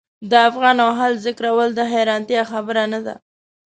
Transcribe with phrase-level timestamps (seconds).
[0.29, 3.15] د افغان او خلج ذکرول د حیرانتیا خبره نه ده.